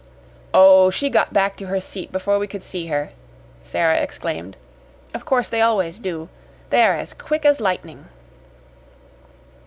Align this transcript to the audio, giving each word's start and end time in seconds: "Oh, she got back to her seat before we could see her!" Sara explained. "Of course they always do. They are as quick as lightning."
"Oh, 0.51 0.89
she 0.89 1.11
got 1.11 1.31
back 1.31 1.55
to 1.57 1.67
her 1.67 1.79
seat 1.79 2.11
before 2.11 2.39
we 2.39 2.47
could 2.47 2.63
see 2.63 2.87
her!" 2.87 3.11
Sara 3.61 3.97
explained. 3.97 4.57
"Of 5.13 5.25
course 5.25 5.47
they 5.47 5.61
always 5.61 5.99
do. 5.99 6.27
They 6.71 6.81
are 6.81 6.95
as 6.97 7.13
quick 7.13 7.45
as 7.45 7.61
lightning." 7.61 8.07